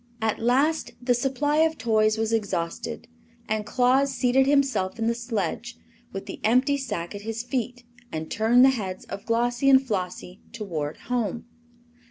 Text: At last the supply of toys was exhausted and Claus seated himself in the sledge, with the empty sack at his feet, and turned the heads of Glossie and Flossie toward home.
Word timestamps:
At 0.19 0.39
last 0.39 0.93
the 0.99 1.13
supply 1.13 1.57
of 1.57 1.77
toys 1.77 2.17
was 2.17 2.33
exhausted 2.33 3.07
and 3.47 3.67
Claus 3.67 4.11
seated 4.11 4.47
himself 4.47 4.97
in 4.97 5.05
the 5.05 5.13
sledge, 5.13 5.77
with 6.11 6.25
the 6.25 6.39
empty 6.43 6.75
sack 6.75 7.13
at 7.13 7.21
his 7.21 7.43
feet, 7.43 7.83
and 8.11 8.31
turned 8.31 8.65
the 8.65 8.69
heads 8.71 9.05
of 9.05 9.27
Glossie 9.27 9.69
and 9.69 9.79
Flossie 9.79 10.41
toward 10.53 10.97
home. 11.01 11.45